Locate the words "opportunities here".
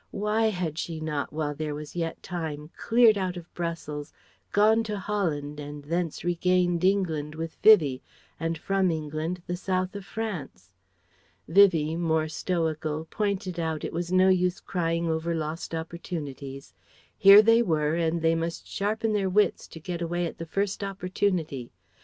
15.75-17.43